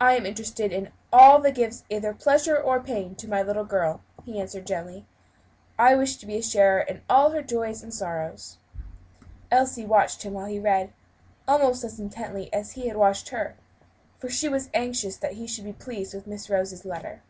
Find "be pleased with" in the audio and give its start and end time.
15.64-16.28